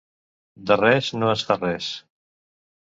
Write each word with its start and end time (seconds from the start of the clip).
De 0.71 0.77
res 0.81 1.11
no 1.21 1.31
es 1.37 1.47
fa 1.51 1.61
res. 1.61 1.93